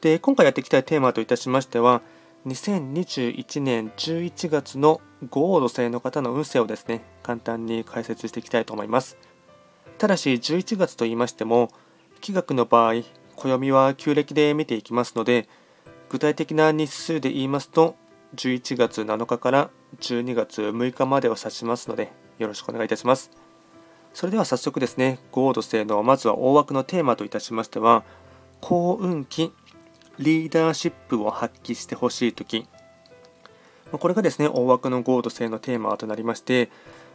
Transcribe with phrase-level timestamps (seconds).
[0.00, 2.02] で、今回やっていきたいテーマといたしましては、
[2.46, 9.18] 2021年11月の豪王土星の方の運勢をですね、簡単に解説していきたいと思います。
[9.98, 11.70] ただし、11月と言いましても、
[12.20, 13.02] 気学の場合、
[13.34, 15.48] 暦は旧暦で見ていきますので、
[16.08, 17.96] 具体的な日数で言いますと、
[18.36, 23.30] 11月7日から12月6日までを指しますので、よろしくお願いいたします。
[24.14, 28.04] それでは早速ですね、豪王土星のまずは大枠のテーマといたしましては、
[28.60, 29.52] 幸運期
[30.18, 32.66] リーダーシップを発揮してほしいとき、
[33.92, 36.70] これがですね、大枠のゴード性のテーマとなりまして、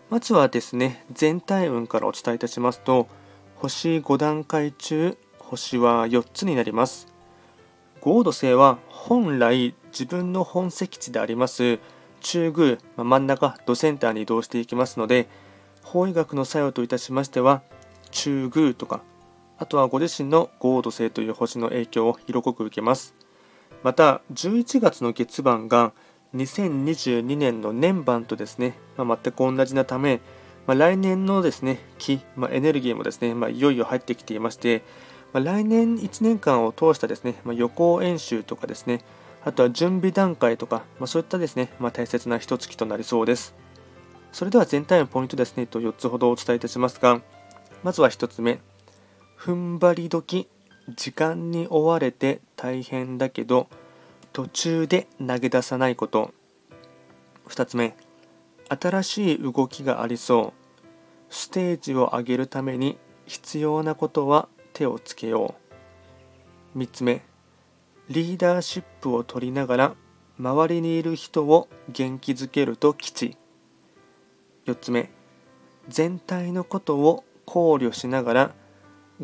[0.09, 3.07] まずはですね、全体運からお伝えいたしますと、
[3.55, 7.07] 星5段階中、星は4つになります。
[8.01, 11.79] ゴード星は本来自分の本石地であります
[12.19, 15.29] 中宮、真ん中、ドセンターに移動していきますので、
[15.83, 17.61] 法医学の作用といたしましては、
[18.11, 19.01] 中宮とか
[19.57, 23.15] あとはご自身の豪土星という星の影響を色濃く受けます。
[23.83, 25.93] また、11月の月番が
[26.35, 30.21] 2022年の年番とですね、まあ、全く同じなため、
[30.65, 34.83] まあ、来年のですね、気、まあ、エネルギーもですね、まいよいよ入ってきていまして、
[35.33, 39.01] ま来年1年間を通したですね、ま予行演習とかですね、
[39.43, 43.53] あとは準備段階とか、まそういったですね、ま大切な一月となりそうです。
[44.31, 47.21] それでは全体のポイントですね、と4つほどお伝えいたしますが、
[47.83, 48.59] まずは1つ目、
[49.45, 50.47] 踏ん張り時
[50.95, 53.67] 時間に追われて大変だけど
[54.31, 56.33] 途中で投げ出さないこと。
[57.49, 57.93] 2つ目
[58.69, 60.83] 新しい動きがありそう。
[61.29, 65.55] ステージを上げるために必要なことは手をつけよ
[66.73, 66.79] う。
[66.79, 67.21] 3つ目
[68.07, 69.95] リーダーシップを取りながら
[70.39, 73.35] 周りにいる人を元気づけると吉。
[74.67, 75.11] 4つ目
[75.89, 78.62] 全体のことを考慮しながら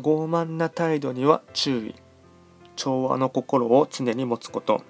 [0.00, 1.94] 傲慢な態度には注意。
[2.76, 4.82] 調和の心を常に持つこと。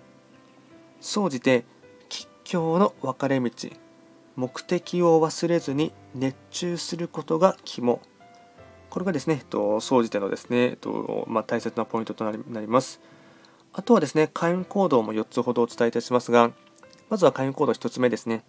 [1.00, 1.64] 総じて
[2.08, 3.50] 吉祥の分かれ道。
[4.36, 8.00] 目的を忘れずに熱中することが肝。
[8.88, 13.00] これがですね、と総じてのですね、とまあ、大切なポイントとなります。
[13.72, 16.50] あとはですね、開運行動も4つほどお伝えいたしますが、
[17.08, 18.44] まずは開運行動1つ目ですね。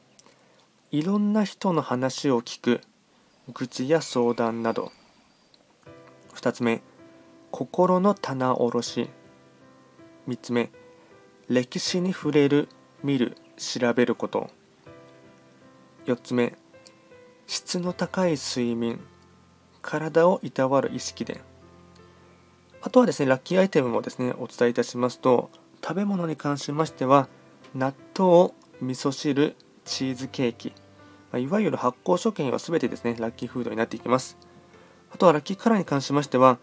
[0.89, 2.81] いろんな人の話を聞く、
[3.53, 4.91] 愚痴や相談など、
[6.36, 6.81] 2つ目
[7.52, 9.09] 心の棚卸し。
[10.28, 10.72] 3つ目
[11.50, 12.69] 歴史に触れる
[13.03, 14.50] 見る調べること。
[16.06, 16.58] 4つ目
[17.47, 19.00] 質の高い睡眠
[19.81, 21.41] 体をいたわる意識で。
[22.81, 25.52] あとはですねラッキーアイテムもですねお伝えいたしますと
[25.84, 27.28] 食べ物に関しましては
[27.75, 29.56] 納豆味噌汁
[29.86, 30.74] チーズケーキ。
[31.38, 34.38] いわゆる発酵食品は全てですねラッキーフードになっていきます。
[35.13, 36.57] あとはラッキーカラーに関しましては、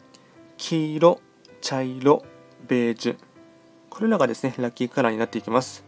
[0.57, 1.21] 黄色、
[1.61, 2.25] 茶色、
[2.67, 3.17] ベージュ。
[3.91, 5.85] これらがですね、ラッキーカラーになっていきます。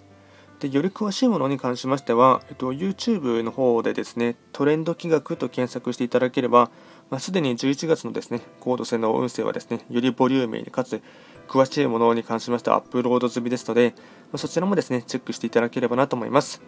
[0.61, 6.71] でより詳しいものに関しましては、えっと、YouTube の方でですね、トレンド企画と検索していただければ、
[7.09, 11.03] まあ、すでに11月のですね、コード戦の運勢はですね、よりボリューミーにかつ
[11.49, 14.05] 詳しいものに関しましてはアップロード済みですので、ま
[14.35, 16.61] あ、そちらもですね、チェックしていただければなと思います。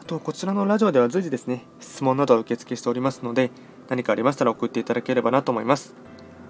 [0.00, 3.50] あと、こちらのラジオでは随時ですね、質問などを受付しておりますので、
[3.88, 5.94] 何かありましたら送っていただければなと思います。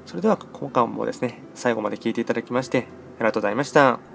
[0.06, 2.86] それでは今回もですね、最後まで聞いていただきまして
[3.18, 4.09] ありがとうございました。